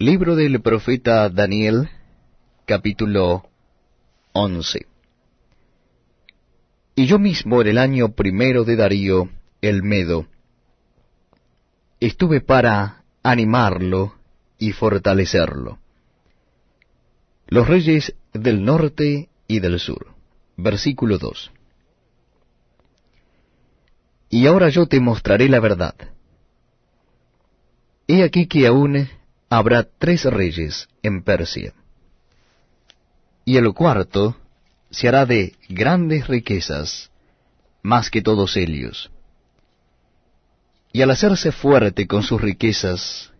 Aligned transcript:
Libro 0.00 0.36
del 0.36 0.60
profeta 0.60 1.28
Daniel, 1.28 1.90
capítulo 2.66 3.48
11. 4.32 4.86
Y 6.94 7.06
yo 7.06 7.18
mismo 7.18 7.60
en 7.62 7.66
el 7.66 7.78
año 7.78 8.12
primero 8.12 8.62
de 8.62 8.76
Darío, 8.76 9.28
el 9.60 9.82
Medo, 9.82 10.28
estuve 11.98 12.40
para 12.40 13.02
animarlo 13.24 14.14
y 14.56 14.70
fortalecerlo. 14.70 15.80
Los 17.48 17.66
reyes 17.66 18.14
del 18.32 18.64
norte 18.64 19.28
y 19.48 19.58
del 19.58 19.80
sur. 19.80 20.14
Versículo 20.56 21.18
2. 21.18 21.50
Y 24.30 24.46
ahora 24.46 24.68
yo 24.68 24.86
te 24.86 25.00
mostraré 25.00 25.48
la 25.48 25.58
verdad. 25.58 25.96
He 28.06 28.22
aquí 28.22 28.46
que 28.46 28.68
aún 28.68 29.17
habrá 29.48 29.86
tres 29.98 30.24
reyes 30.24 30.88
en 31.02 31.22
Persia. 31.22 31.72
Y 33.44 33.56
el 33.56 33.72
cuarto 33.72 34.36
se 34.90 35.08
hará 35.08 35.26
de 35.26 35.56
grandes 35.68 36.28
riquezas, 36.28 37.10
más 37.82 38.10
que 38.10 38.22
todos 38.22 38.56
ellos. 38.56 39.10
Y 40.92 41.02
al 41.02 41.10
hacerse 41.10 41.52
fuerte 41.52 42.06
con 42.06 42.22
sus 42.22 42.40
riquezas, 42.40 43.32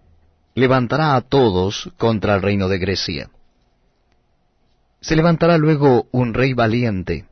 levantará 0.55 1.17
a 1.17 1.21
todos 1.21 1.91
contra 1.97 2.35
el 2.35 2.43
reino 2.43 2.69
de 2.69 2.79
Grecia. 2.79 3.31
Se 5.01 5.15
levantará 5.15 5.59
luego 5.59 6.09
un 6.11 6.35
rey 6.35 6.55
valiente, 6.55 7.27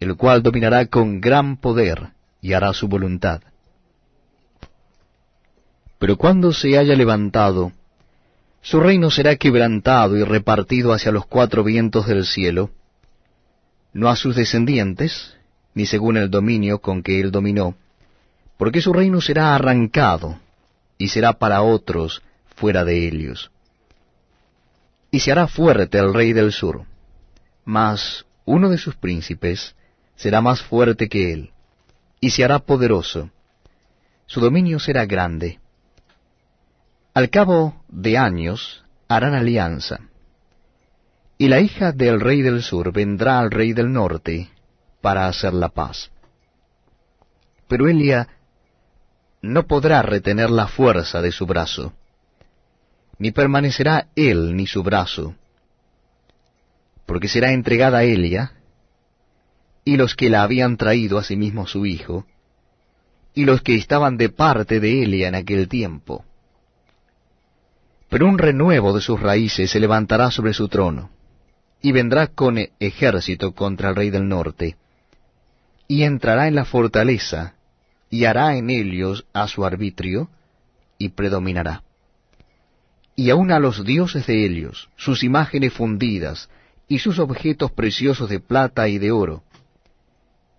el 0.00 0.16
cual 0.16 0.42
dominará 0.42 0.86
con 0.86 1.20
gran 1.20 1.56
poder 1.56 2.12
y 2.40 2.52
hará 2.52 2.72
su 2.72 2.88
voluntad. 2.88 3.42
Pero 6.04 6.18
cuando 6.18 6.52
se 6.52 6.76
haya 6.76 6.94
levantado, 6.94 7.72
su 8.60 8.78
reino 8.78 9.10
será 9.10 9.36
quebrantado 9.36 10.18
y 10.18 10.22
repartido 10.22 10.92
hacia 10.92 11.10
los 11.10 11.24
cuatro 11.24 11.64
vientos 11.64 12.06
del 12.06 12.26
cielo, 12.26 12.68
no 13.94 14.10
a 14.10 14.14
sus 14.14 14.36
descendientes, 14.36 15.34
ni 15.72 15.86
según 15.86 16.18
el 16.18 16.28
dominio 16.28 16.80
con 16.82 17.02
que 17.02 17.20
él 17.20 17.30
dominó, 17.30 17.74
porque 18.58 18.82
su 18.82 18.92
reino 18.92 19.22
será 19.22 19.54
arrancado, 19.54 20.38
y 20.98 21.08
será 21.08 21.32
para 21.32 21.62
otros 21.62 22.20
fuera 22.54 22.84
de 22.84 23.08
ellos. 23.08 23.50
Y 25.10 25.20
se 25.20 25.32
hará 25.32 25.46
fuerte 25.46 25.96
el 25.96 26.12
rey 26.12 26.34
del 26.34 26.52
sur, 26.52 26.84
mas 27.64 28.26
uno 28.44 28.68
de 28.68 28.76
sus 28.76 28.94
príncipes 28.94 29.74
será 30.16 30.42
más 30.42 30.60
fuerte 30.60 31.08
que 31.08 31.32
él, 31.32 31.50
y 32.20 32.28
se 32.28 32.44
hará 32.44 32.58
poderoso. 32.58 33.30
Su 34.26 34.40
dominio 34.40 34.78
será 34.78 35.06
grande. 35.06 35.60
Al 37.14 37.30
cabo 37.30 37.76
de 37.86 38.18
años 38.18 38.84
harán 39.06 39.34
alianza, 39.34 40.00
y 41.38 41.46
la 41.46 41.60
hija 41.60 41.92
del 41.92 42.20
rey 42.20 42.42
del 42.42 42.60
sur 42.60 42.92
vendrá 42.92 43.38
al 43.38 43.52
rey 43.52 43.72
del 43.72 43.92
norte 43.92 44.50
para 45.00 45.28
hacer 45.28 45.54
la 45.54 45.68
paz. 45.68 46.10
Pero 47.68 47.86
Elia 47.86 48.26
no 49.42 49.64
podrá 49.68 50.02
retener 50.02 50.50
la 50.50 50.66
fuerza 50.66 51.22
de 51.22 51.30
su 51.30 51.46
brazo, 51.46 51.92
ni 53.20 53.30
permanecerá 53.30 54.08
él 54.16 54.56
ni 54.56 54.66
su 54.66 54.82
brazo, 54.82 55.36
porque 57.06 57.28
será 57.28 57.52
entregada 57.52 57.98
a 57.98 58.04
Elia, 58.04 58.54
y 59.84 59.96
los 59.96 60.16
que 60.16 60.30
la 60.30 60.42
habían 60.42 60.76
traído 60.76 61.18
a 61.18 61.22
sí 61.22 61.36
mismo 61.36 61.68
su 61.68 61.86
hijo, 61.86 62.26
y 63.34 63.44
los 63.44 63.62
que 63.62 63.76
estaban 63.76 64.16
de 64.16 64.30
parte 64.30 64.80
de 64.80 65.04
Elia 65.04 65.28
en 65.28 65.36
aquel 65.36 65.68
tiempo. 65.68 66.24
Pero 68.14 68.28
un 68.28 68.38
renuevo 68.38 68.92
de 68.92 69.00
sus 69.00 69.18
raíces 69.18 69.72
se 69.72 69.80
levantará 69.80 70.30
sobre 70.30 70.54
su 70.54 70.68
trono, 70.68 71.10
y 71.82 71.90
vendrá 71.90 72.28
con 72.28 72.58
ejército 72.78 73.56
contra 73.56 73.88
el 73.88 73.96
rey 73.96 74.10
del 74.10 74.28
norte, 74.28 74.76
y 75.88 76.04
entrará 76.04 76.46
en 76.46 76.54
la 76.54 76.64
fortaleza, 76.64 77.56
y 78.10 78.26
hará 78.26 78.56
en 78.56 78.70
ellos 78.70 79.26
a 79.32 79.48
su 79.48 79.64
arbitrio, 79.64 80.30
y 80.96 81.08
predominará. 81.08 81.82
Y 83.16 83.30
aun 83.30 83.50
a 83.50 83.58
los 83.58 83.84
dioses 83.84 84.28
de 84.28 84.46
ellos, 84.46 84.90
sus 84.94 85.24
imágenes 85.24 85.72
fundidas, 85.72 86.48
y 86.86 87.00
sus 87.00 87.18
objetos 87.18 87.72
preciosos 87.72 88.28
de 88.30 88.38
plata 88.38 88.86
y 88.86 88.98
de 88.98 89.10
oro, 89.10 89.42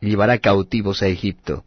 llevará 0.02 0.40
cautivos 0.40 1.02
a 1.02 1.08
Egipto, 1.08 1.64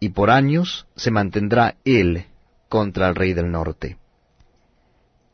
y 0.00 0.08
por 0.08 0.30
años 0.30 0.88
se 0.96 1.12
mantendrá 1.12 1.76
él 1.84 2.24
contra 2.68 3.08
el 3.08 3.14
rey 3.14 3.34
del 3.34 3.52
norte. 3.52 3.99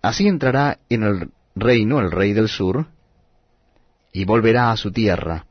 Así 0.06 0.28
entrará 0.28 0.78
en 0.88 1.02
el 1.02 1.30
reino 1.56 1.98
el 1.98 2.12
rey 2.12 2.32
del 2.32 2.48
sur, 2.48 2.86
y 4.12 4.24
volverá 4.24 4.70
a 4.70 4.76
su 4.76 4.92
tierra. 4.92 5.46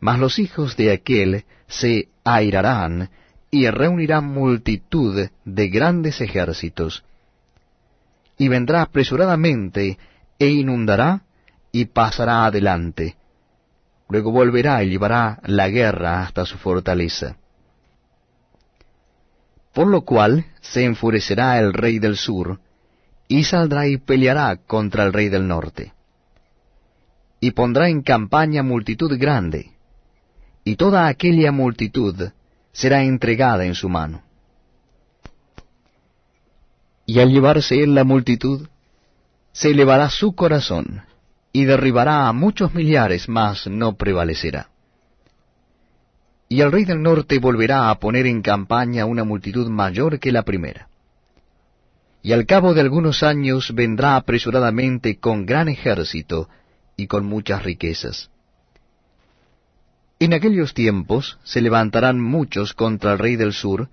Mas 0.00 0.18
los 0.18 0.38
hijos 0.38 0.74
de 0.78 0.90
aquel 0.90 1.44
se 1.66 2.08
airarán 2.24 3.10
y 3.50 3.68
reunirán 3.68 4.24
multitud 4.24 5.28
de 5.44 5.68
grandes 5.68 6.22
ejércitos, 6.22 7.04
y 8.38 8.48
vendrá 8.48 8.80
apresuradamente 8.80 9.98
e 10.38 10.48
inundará 10.48 11.20
y 11.72 11.84
pasará 11.84 12.46
adelante, 12.46 13.16
Luego 14.08 14.30
volverá 14.32 14.82
y 14.82 14.88
llevará 14.88 15.40
la 15.44 15.68
guerra 15.68 16.22
hasta 16.22 16.46
su 16.46 16.56
fortaleza. 16.56 17.36
Por 19.74 19.88
lo 19.88 20.06
cual 20.06 20.46
se 20.62 20.84
enfurecerá 20.84 21.58
el 21.58 21.74
rey 21.74 21.98
del 21.98 22.16
sur, 22.16 22.60
y 23.28 23.44
saldrá 23.44 23.88
y 23.88 23.96
peleará 23.98 24.56
contra 24.56 25.04
el 25.04 25.12
rey 25.12 25.28
del 25.28 25.46
norte. 25.48 25.92
Y 27.40 27.50
pondrá 27.50 27.88
en 27.88 28.02
campaña 28.02 28.62
multitud 28.62 29.18
grande, 29.18 29.72
y 30.64 30.76
toda 30.76 31.06
aquella 31.06 31.52
multitud 31.52 32.30
será 32.72 33.02
entregada 33.02 33.64
en 33.64 33.74
su 33.74 33.88
mano. 33.88 34.22
Y 37.04 37.20
al 37.20 37.30
llevarse 37.30 37.82
él 37.82 37.94
la 37.94 38.04
multitud, 38.04 38.68
se 39.52 39.70
elevará 39.70 40.10
su 40.10 40.34
corazón, 40.34 41.02
y 41.52 41.64
derribará 41.64 42.28
a 42.28 42.32
muchos 42.32 42.74
millares, 42.74 43.28
mas 43.28 43.66
no 43.66 43.96
prevalecerá. 43.96 44.70
Y 46.48 46.60
el 46.60 46.70
rey 46.70 46.84
del 46.84 47.02
norte 47.02 47.38
volverá 47.38 47.90
a 47.90 47.98
poner 47.98 48.26
en 48.26 48.42
campaña 48.42 49.06
una 49.06 49.24
multitud 49.24 49.68
mayor 49.68 50.20
que 50.20 50.32
la 50.32 50.42
primera. 50.42 50.88
Y 52.26 52.32
al 52.32 52.44
cabo 52.44 52.74
de 52.74 52.80
algunos 52.80 53.22
años 53.22 53.72
vendrá 53.72 54.16
apresuradamente 54.16 55.20
con 55.20 55.46
gran 55.46 55.68
ejército 55.68 56.48
y 56.96 57.06
con 57.06 57.24
muchas 57.24 57.62
riquezas. 57.62 58.32
En 60.18 60.34
aquellos 60.34 60.74
tiempos 60.74 61.38
se 61.44 61.60
levantarán 61.60 62.20
muchos 62.20 62.74
contra 62.74 63.12
el 63.12 63.20
rey 63.20 63.36
del 63.36 63.52
sur, 63.52 63.90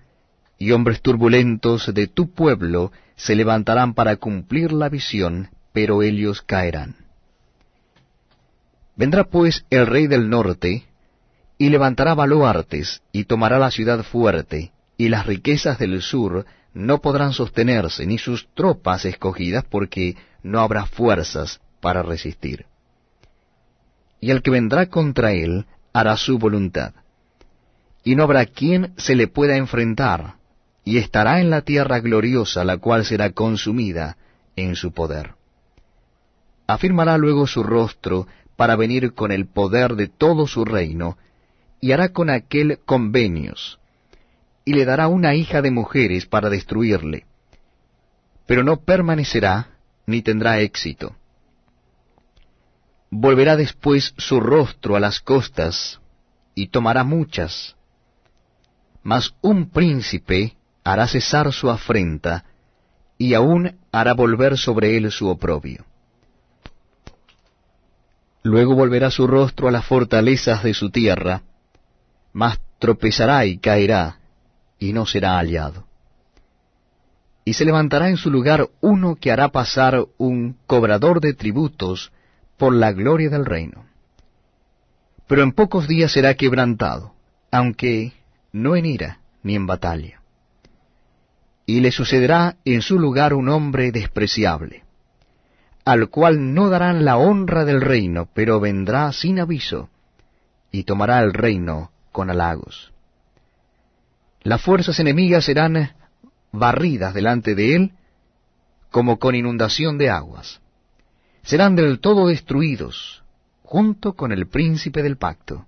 y 0.57 0.72
hombres 0.72 1.03
turbulentos 1.03 1.93
de 1.93 2.07
tu 2.07 2.33
pueblo 2.33 2.91
se 3.16 3.35
levantarán 3.35 3.93
para 3.93 4.16
cumplir 4.16 4.72
la 4.72 4.89
visión, 4.89 5.51
pero 5.72 6.01
ellos 6.01 6.41
caerán. 6.41 6.95
Vendrá 8.95 9.25
pues 9.25 9.63
el 9.69 9.85
rey 9.85 10.07
del 10.07 10.27
norte, 10.31 10.88
y 11.59 11.69
levantará 11.69 12.16
baluartes, 12.16 13.03
y 13.11 13.25
tomará 13.25 13.59
la 13.59 13.69
ciudad 13.69 14.01
fuerte, 14.03 14.72
y 14.97 15.09
las 15.09 15.27
riquezas 15.27 15.77
del 15.77 16.01
sur 16.01 16.47
no 16.73 17.01
podrán 17.01 17.34
sostenerse, 17.34 18.06
ni 18.06 18.17
sus 18.17 18.47
tropas 18.53 19.06
escogidas, 19.06 19.63
porque 19.63 20.16
no 20.41 20.59
habrá 20.59 20.85
fuerzas 20.85 21.61
para 21.79 22.01
resistir. 22.01 22.66
Y 24.19 24.31
el 24.31 24.41
que 24.41 24.51
vendrá 24.51 24.88
contra 24.88 25.34
él 25.34 25.66
hará 25.94 26.17
su 26.17 26.39
voluntad, 26.39 26.94
y 28.03 28.16
no 28.16 28.23
habrá 28.23 28.45
quien 28.45 28.94
se 28.97 29.16
le 29.16 29.28
pueda 29.28 29.57
enfrentar, 29.57 30.35
y 30.84 30.97
estará 30.97 31.39
en 31.39 31.50
la 31.50 31.61
tierra 31.61 32.00
gloriosa, 32.00 32.63
la 32.63 32.78
cual 32.78 33.05
será 33.05 33.31
consumida 33.31 34.17
en 34.55 34.75
su 34.75 34.91
poder. 34.91 35.35
Afirmará 36.67 37.17
luego 37.17 37.47
su 37.47 37.64
rostro 37.64 38.28
para 38.55 38.75
venir 38.75 39.14
con 39.14 39.31
el 39.31 39.46
poder 39.46 39.96
de 39.96 40.08
todo 40.08 40.47
su 40.47 40.66
reino, 40.66 41.17
y 41.79 41.91
hará 41.91 42.09
con 42.09 42.29
aquel 42.29 42.79
convenios, 42.85 43.79
y 44.65 44.73
le 44.73 44.85
dará 44.85 45.07
una 45.07 45.35
hija 45.35 45.61
de 45.61 45.71
mujeres 45.71 46.25
para 46.25 46.49
destruirle, 46.49 47.25
pero 48.45 48.63
no 48.63 48.77
permanecerá 48.81 49.69
ni 50.05 50.21
tendrá 50.21 50.59
éxito. 50.59 51.15
Volverá 53.09 53.55
después 53.55 54.13
su 54.17 54.39
rostro 54.39 54.95
a 54.95 54.99
las 54.99 55.19
costas, 55.19 55.99
y 56.55 56.67
tomará 56.67 57.03
muchas, 57.03 57.75
mas 59.01 59.33
un 59.41 59.69
príncipe 59.69 60.55
hará 60.83 61.07
cesar 61.07 61.51
su 61.51 61.69
afrenta, 61.69 62.45
y 63.17 63.33
aún 63.33 63.77
hará 63.91 64.13
volver 64.13 64.57
sobre 64.57 64.97
él 64.97 65.11
su 65.11 65.27
oprobio. 65.27 65.85
Luego 68.43 68.75
volverá 68.75 69.09
su 69.09 69.25
rostro 69.27 69.67
a 69.67 69.71
las 69.71 69.85
fortalezas 69.85 70.63
de 70.63 70.73
su 70.73 70.89
tierra, 70.89 71.43
mas 72.33 72.59
tropezará 72.79 73.45
y 73.45 73.57
caerá, 73.57 74.17
y 74.84 74.91
no 74.91 75.06
será 75.06 75.38
hallado. 75.38 75.85
Y 77.46 77.53
se 77.53 77.64
levantará 77.64 78.09
en 78.09 78.18
su 78.18 78.30
lugar 78.30 78.70
uno 78.82 79.16
que 79.16 79.32
hará 79.32 79.47
pasar 79.47 80.06
un 80.18 80.58
cobrador 80.68 81.22
de 81.22 81.34
tributos 81.34 82.12
por 82.58 82.74
la 82.74 82.91
gloria 82.91 83.30
del 83.30 83.46
reino. 83.46 83.85
Pero 85.26 85.41
en 85.41 85.53
pocos 85.53 85.88
días 85.88 86.12
será 86.12 86.34
quebrantado, 86.34 87.14
aunque 87.50 88.12
no 88.52 88.76
en 88.76 88.85
ira 88.85 89.20
ni 89.41 89.56
en 89.56 89.68
batalla. 89.68 90.22
Y 91.66 91.80
le 91.80 91.91
sucederá 91.91 92.58
en 92.66 92.82
su 92.82 93.00
lugar 93.00 93.34
un 93.34 93.47
hombre 93.47 93.94
despreciable, 93.94 94.84
al 95.85 96.09
cual 96.09 96.53
no 96.53 96.68
darán 96.68 97.06
la 97.06 97.16
honra 97.16 97.64
del 97.64 97.80
reino, 97.80 98.28
pero 98.34 98.59
vendrá 98.59 99.14
sin 99.14 99.40
aviso, 99.40 99.90
y 100.72 100.84
tomará 100.84 101.22
el 101.22 101.34
reino 101.34 101.91
con 102.12 102.30
halagos. 102.30 102.92
Las 104.43 104.61
fuerzas 104.61 104.99
enemigas 104.99 105.45
serán 105.45 105.91
barridas 106.51 107.13
delante 107.13 107.55
de 107.55 107.75
él 107.75 107.91
como 108.91 109.17
con 109.17 109.35
inundación 109.35 109.97
de 109.97 110.09
aguas. 110.09 110.61
Serán 111.43 111.75
del 111.75 111.99
todo 111.99 112.28
destruidos, 112.28 113.23
junto 113.63 114.13
con 114.13 114.31
el 114.31 114.47
príncipe 114.47 115.01
del 115.01 115.17
pacto. 115.17 115.66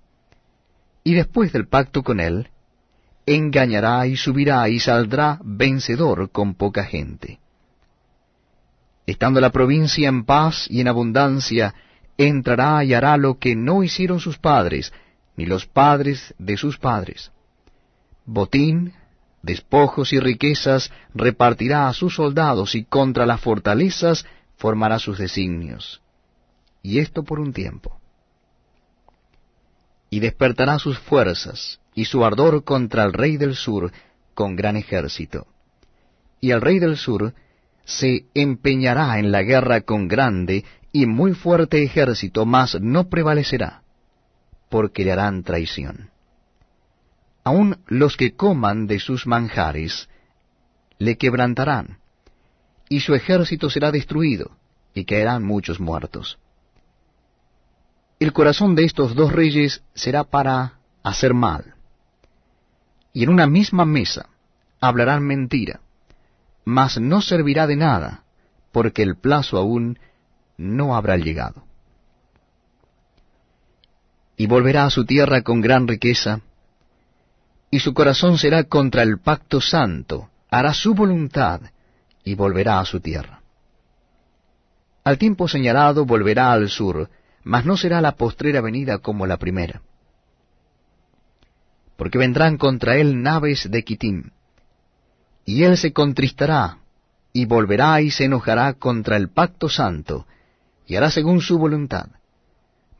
Y 1.02 1.14
después 1.14 1.52
del 1.52 1.66
pacto 1.66 2.02
con 2.02 2.20
él, 2.20 2.50
engañará 3.24 4.06
y 4.06 4.16
subirá 4.16 4.68
y 4.68 4.78
saldrá 4.78 5.40
vencedor 5.42 6.30
con 6.30 6.54
poca 6.54 6.84
gente. 6.84 7.40
Estando 9.06 9.40
la 9.40 9.50
provincia 9.50 10.08
en 10.08 10.24
paz 10.24 10.66
y 10.68 10.80
en 10.80 10.88
abundancia, 10.88 11.74
entrará 12.18 12.84
y 12.84 12.92
hará 12.94 13.16
lo 13.16 13.38
que 13.38 13.56
no 13.56 13.82
hicieron 13.82 14.20
sus 14.20 14.38
padres, 14.38 14.92
ni 15.36 15.46
los 15.46 15.66
padres 15.66 16.34
de 16.38 16.56
sus 16.56 16.78
padres. 16.78 17.32
Botín, 18.26 18.92
despojos 19.42 20.12
y 20.12 20.18
riquezas 20.18 20.90
repartirá 21.14 21.88
a 21.88 21.92
sus 21.92 22.16
soldados 22.16 22.74
y 22.74 22.84
contra 22.84 23.24
las 23.24 23.40
fortalezas 23.40 24.26
formará 24.56 24.98
sus 24.98 25.16
designios. 25.16 26.02
Y 26.82 26.98
esto 26.98 27.22
por 27.22 27.38
un 27.38 27.52
tiempo. 27.52 28.00
Y 30.10 30.18
despertará 30.18 30.78
sus 30.80 30.98
fuerzas 30.98 31.80
y 31.94 32.06
su 32.06 32.24
ardor 32.24 32.64
contra 32.64 33.04
el 33.04 33.12
rey 33.12 33.36
del 33.36 33.54
sur 33.54 33.92
con 34.34 34.56
gran 34.56 34.76
ejército. 34.76 35.46
Y 36.40 36.50
el 36.50 36.60
rey 36.60 36.80
del 36.80 36.96
sur 36.96 37.32
se 37.84 38.26
empeñará 38.34 39.18
en 39.20 39.30
la 39.30 39.42
guerra 39.42 39.82
con 39.82 40.08
grande 40.08 40.64
y 40.92 41.06
muy 41.06 41.32
fuerte 41.32 41.82
ejército, 41.82 42.44
mas 42.44 42.80
no 42.80 43.08
prevalecerá, 43.08 43.82
porque 44.68 45.04
le 45.04 45.12
harán 45.12 45.44
traición 45.44 46.10
aun 47.46 47.78
los 47.86 48.16
que 48.16 48.34
coman 48.34 48.88
de 48.88 48.98
sus 48.98 49.24
manjares 49.24 50.08
le 50.98 51.16
quebrantarán, 51.16 52.00
y 52.88 52.98
su 52.98 53.14
ejército 53.14 53.70
será 53.70 53.92
destruido, 53.92 54.50
y 54.94 55.04
caerán 55.04 55.44
muchos 55.44 55.78
muertos. 55.78 56.40
El 58.18 58.32
corazón 58.32 58.74
de 58.74 58.84
estos 58.84 59.14
dos 59.14 59.30
reyes 59.32 59.84
será 59.94 60.24
para 60.24 60.80
hacer 61.04 61.34
mal, 61.34 61.76
y 63.12 63.22
en 63.22 63.28
una 63.28 63.46
misma 63.46 63.84
mesa 63.84 64.28
hablarán 64.80 65.22
mentira, 65.22 65.78
mas 66.64 67.00
no 67.00 67.22
servirá 67.22 67.68
de 67.68 67.76
nada, 67.76 68.24
porque 68.72 69.04
el 69.04 69.16
plazo 69.16 69.56
aún 69.56 70.00
no 70.56 70.96
habrá 70.96 71.16
llegado. 71.16 71.64
Y 74.36 74.48
volverá 74.48 74.84
a 74.86 74.90
su 74.90 75.04
tierra 75.04 75.42
con 75.42 75.60
gran 75.60 75.86
riqueza, 75.86 76.40
y 77.76 77.78
su 77.78 77.92
corazón 77.92 78.38
será 78.38 78.64
contra 78.64 79.02
el 79.02 79.18
pacto 79.18 79.60
santo, 79.60 80.30
hará 80.48 80.72
su 80.72 80.94
voluntad, 80.94 81.60
y 82.24 82.34
volverá 82.34 82.80
a 82.80 82.86
su 82.86 83.00
tierra. 83.00 83.42
Al 85.04 85.18
tiempo 85.18 85.46
señalado 85.46 86.06
volverá 86.06 86.52
al 86.52 86.70
sur, 86.70 87.10
mas 87.44 87.66
no 87.66 87.76
será 87.76 88.00
la 88.00 88.12
postrera 88.12 88.62
venida 88.62 88.96
como 88.96 89.26
la 89.26 89.36
primera. 89.36 89.82
Porque 91.98 92.16
vendrán 92.16 92.56
contra 92.56 92.96
él 92.96 93.22
naves 93.22 93.70
de 93.70 93.84
Kitim, 93.84 94.30
y 95.44 95.64
él 95.64 95.76
se 95.76 95.92
contristará, 95.92 96.78
y 97.34 97.44
volverá 97.44 98.00
y 98.00 98.10
se 98.10 98.24
enojará 98.24 98.72
contra 98.72 99.18
el 99.18 99.28
pacto 99.28 99.68
santo, 99.68 100.26
y 100.86 100.96
hará 100.96 101.10
según 101.10 101.42
su 101.42 101.58
voluntad. 101.58 102.06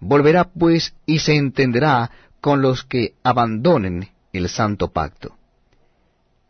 Volverá 0.00 0.44
pues 0.44 0.94
y 1.06 1.20
se 1.20 1.34
entenderá 1.34 2.10
con 2.42 2.60
los 2.60 2.84
que 2.84 3.14
abandonen 3.22 4.10
el 4.36 4.48
santo 4.48 4.88
pacto. 4.88 5.36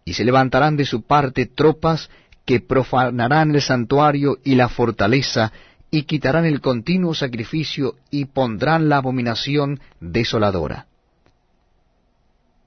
Y 0.05 0.15
se 0.15 0.25
levantarán 0.25 0.77
de 0.77 0.85
su 0.85 1.03
parte 1.03 1.47
tropas 1.47 2.11
que 2.45 2.61
profanarán 2.61 3.55
el 3.55 3.61
santuario 3.61 4.39
y 4.45 4.55
la 4.55 4.69
fortaleza, 4.69 5.53
y 5.91 6.03
quitarán 6.03 6.45
el 6.45 6.61
continuo 6.61 7.15
sacrificio, 7.15 7.97
y 8.11 8.27
pondrán 8.27 8.89
la 8.89 8.99
abominación 8.99 9.81
desoladora. 10.01 10.87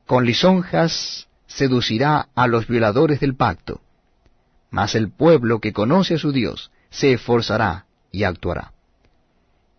Con 0.05 0.25
lisonjas 0.25 1.27
seducirá 1.47 2.29
a 2.35 2.47
los 2.47 2.67
violadores 2.67 3.19
del 3.19 3.35
pacto, 3.35 3.81
mas 4.69 4.95
el 4.95 5.11
pueblo 5.11 5.59
que 5.59 5.73
conoce 5.73 6.15
a 6.15 6.19
su 6.19 6.31
Dios 6.31 6.71
se 6.89 7.13
esforzará 7.13 7.85
y 8.11 8.23
actuará. 8.23 8.73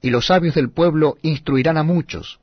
Y 0.03 0.11
los 0.11 0.27
sabios 0.27 0.55
del 0.55 0.71
pueblo 0.71 1.19
instruirán 1.23 1.77
a 1.77 1.83
muchos, 1.83 2.41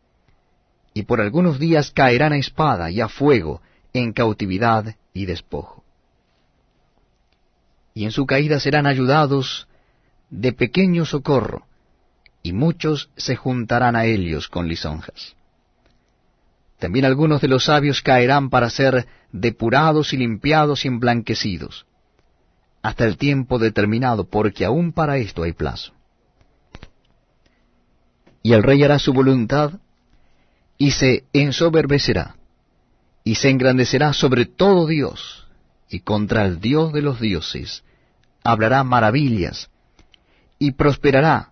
y 0.98 1.04
por 1.04 1.22
algunos 1.22 1.60
días 1.60 1.92
caerán 1.92 2.34
a 2.34 2.38
espada 2.38 2.90
y 2.90 3.02
a 3.02 3.08
fuego, 3.08 3.62
en 3.94 4.14
cautividad 4.14 4.96
y 5.14 5.28
despojo. 5.28 5.84
Y 7.94 8.06
en 8.06 8.12
su 8.12 8.26
caída 8.26 8.60
serán 8.60 8.88
ayudados 8.88 9.68
de 10.32 10.54
pequeño 10.54 11.06
socorro, 11.06 11.68
y 12.42 12.52
muchos 12.52 13.12
se 13.16 13.36
juntarán 13.36 13.96
a 13.96 14.06
ellos 14.06 14.48
con 14.48 14.68
lisonjas. 14.68 15.36
También 16.80 17.06
algunos 17.06 17.42
de 17.42 17.48
los 17.48 17.66
sabios 17.66 18.02
caerán 18.02 18.50
para 18.50 18.72
ser 18.72 19.06
depurados 19.32 20.14
y 20.14 20.18
limpiados 20.18 20.84
y 20.84 20.88
emblanquecidos, 20.88 21.86
hasta 22.82 23.06
el 23.06 23.18
tiempo 23.18 23.60
determinado, 23.60 24.28
porque 24.28 24.66
aún 24.66 24.94
para 24.94 25.18
esto 25.18 25.44
hay 25.44 25.54
plazo. 25.54 25.94
Y 28.42 28.54
el 28.54 28.64
rey 28.64 28.82
hará 28.82 28.98
su 28.98 29.14
voluntad 29.14 29.74
y 30.78 30.92
se 30.92 31.26
ensoberbecerá, 31.34 32.36
y 33.24 33.36
se 33.36 33.50
engrandecerá 33.50 34.14
sobre 34.14 34.46
todo 34.46 34.88
Dios, 34.88 35.48
y 35.90 36.02
contra 36.02 36.46
el 36.46 36.60
Dios 36.60 36.94
de 36.94 37.02
los 37.02 37.20
dioses 37.20 37.84
hablará 38.44 38.84
maravillas, 38.84 39.70
y 40.60 40.72
prosperará 40.72 41.52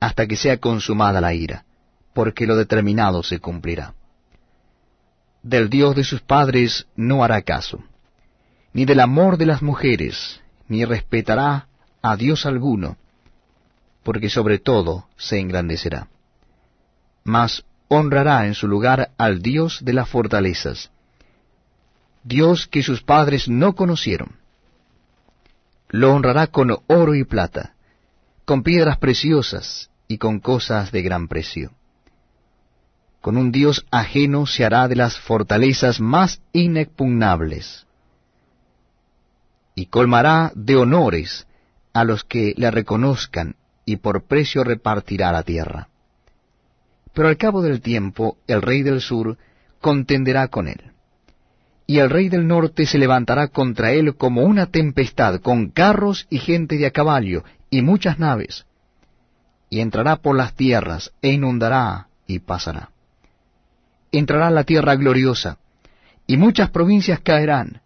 hasta 0.00 0.26
que 0.26 0.36
sea 0.36 0.58
consumada 0.58 1.20
la 1.20 1.34
ira, 1.34 1.64
porque 2.12 2.46
lo 2.46 2.56
determinado 2.56 3.22
se 3.22 3.38
cumplirá. 3.38 3.94
Del 5.42 5.70
Dios 5.70 5.96
de 5.96 6.04
sus 6.04 6.20
padres 6.20 6.86
no 6.96 7.24
hará 7.24 7.42
caso, 7.42 7.82
ni 8.72 8.84
del 8.84 9.00
amor 9.00 9.36
de 9.36 9.46
las 9.46 9.62
mujeres, 9.62 10.40
ni 10.68 10.84
respetará 10.84 11.68
a 12.02 12.16
Dios 12.16 12.46
alguno, 12.46 12.96
porque 14.02 14.30
sobre 14.30 14.58
todo 14.58 15.06
se 15.16 15.38
engrandecerá. 15.38 16.08
Mas 17.24 17.64
honrará 17.92 18.46
en 18.46 18.54
su 18.54 18.68
lugar 18.68 19.10
al 19.18 19.42
Dios 19.42 19.80
de 19.82 19.92
las 19.92 20.08
fortalezas, 20.08 20.90
Dios 22.22 22.68
que 22.68 22.84
sus 22.84 23.02
padres 23.02 23.48
no 23.48 23.74
conocieron. 23.74 24.36
Lo 25.88 26.14
honrará 26.14 26.46
con 26.46 26.70
oro 26.86 27.14
y 27.16 27.24
plata, 27.24 27.74
con 28.44 28.62
piedras 28.62 28.98
preciosas 28.98 29.90
y 30.06 30.18
con 30.18 30.38
cosas 30.38 30.92
de 30.92 31.02
gran 31.02 31.26
precio. 31.26 31.72
Con 33.20 33.36
un 33.36 33.50
Dios 33.50 33.84
ajeno 33.90 34.46
se 34.46 34.64
hará 34.64 34.86
de 34.86 34.94
las 34.94 35.18
fortalezas 35.18 36.00
más 36.00 36.40
inexpugnables, 36.52 37.86
y 39.74 39.86
colmará 39.86 40.52
de 40.54 40.76
honores 40.76 41.48
a 41.92 42.04
los 42.04 42.22
que 42.22 42.54
le 42.56 42.70
reconozcan, 42.70 43.56
y 43.84 43.96
por 43.96 44.26
precio 44.26 44.62
repartirá 44.62 45.32
la 45.32 45.42
tierra. 45.42 45.88
Pero 47.12 47.28
al 47.28 47.36
cabo 47.36 47.62
del 47.62 47.80
tiempo 47.80 48.38
el 48.46 48.62
rey 48.62 48.82
del 48.82 49.00
sur 49.00 49.36
contenderá 49.80 50.48
con 50.48 50.68
él. 50.68 50.92
Y 51.86 51.98
el 51.98 52.08
rey 52.08 52.28
del 52.28 52.46
norte 52.46 52.86
se 52.86 52.98
levantará 52.98 53.48
contra 53.48 53.90
él 53.92 54.14
como 54.16 54.42
una 54.42 54.66
tempestad, 54.66 55.40
con 55.40 55.70
carros 55.70 56.26
y 56.30 56.38
gente 56.38 56.78
de 56.78 56.86
a 56.86 56.92
caballo, 56.92 57.42
y 57.68 57.82
muchas 57.82 58.18
naves. 58.18 58.64
Y 59.70 59.80
entrará 59.80 60.16
por 60.16 60.36
las 60.36 60.54
tierras, 60.54 61.12
e 61.20 61.32
inundará, 61.32 62.06
y 62.28 62.38
pasará. 62.38 62.90
Entrará 64.12 64.50
la 64.50 64.62
tierra 64.62 64.94
gloriosa, 64.94 65.58
y 66.28 66.36
muchas 66.36 66.70
provincias 66.70 67.20
caerán, 67.20 67.80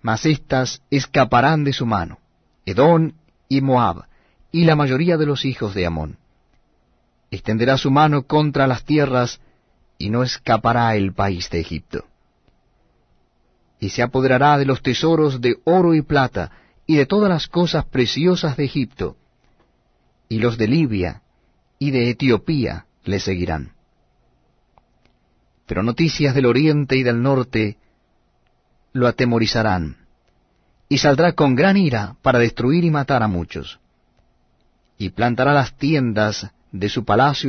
mas 0.00 0.24
éstas 0.24 0.82
escaparán 0.90 1.64
de 1.64 1.74
su 1.74 1.84
mano, 1.84 2.18
Edón 2.64 3.14
y 3.48 3.60
Moab, 3.60 4.04
y 4.52 4.64
la 4.64 4.74
mayoría 4.74 5.18
de 5.18 5.26
los 5.26 5.44
hijos 5.44 5.74
de 5.74 5.84
Amón 5.84 6.19
extenderá 7.30 7.78
su 7.78 7.90
mano 7.90 8.24
contra 8.24 8.66
las 8.66 8.84
tierras, 8.84 9.40
y 9.98 10.10
no 10.10 10.22
escapará 10.22 10.96
el 10.96 11.12
país 11.12 11.50
de 11.50 11.60
Egipto. 11.60 12.04
Y 13.78 13.90
se 13.90 14.02
apoderará 14.02 14.58
de 14.58 14.64
los 14.64 14.82
tesoros 14.82 15.40
de 15.40 15.56
oro 15.64 15.94
y 15.94 16.02
plata, 16.02 16.50
y 16.86 16.96
de 16.96 17.06
todas 17.06 17.28
las 17.28 17.46
cosas 17.46 17.84
preciosas 17.84 18.56
de 18.56 18.64
Egipto, 18.64 19.16
y 20.28 20.38
los 20.38 20.58
de 20.58 20.68
Libia 20.68 21.22
y 21.78 21.90
de 21.90 22.10
Etiopía 22.10 22.86
le 23.04 23.20
seguirán. 23.20 23.72
Pero 25.66 25.82
noticias 25.82 26.34
del 26.34 26.46
oriente 26.46 26.96
y 26.96 27.02
del 27.02 27.22
norte 27.22 27.78
lo 28.92 29.06
atemorizarán, 29.06 29.98
y 30.88 30.98
saldrá 30.98 31.32
con 31.32 31.54
gran 31.54 31.76
ira 31.76 32.16
para 32.22 32.40
destruir 32.40 32.84
y 32.84 32.90
matar 32.90 33.22
a 33.22 33.28
muchos, 33.28 33.78
y 34.98 35.10
plantará 35.10 35.52
las 35.52 35.76
tiendas 35.76 36.50
de 36.72 36.88
su 36.88 37.04
palacio 37.04 37.48